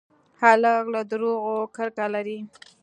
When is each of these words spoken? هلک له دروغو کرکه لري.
هلک 0.41 0.83
له 0.93 1.01
دروغو 1.11 1.57
کرکه 1.75 2.05
لري. 2.13 2.39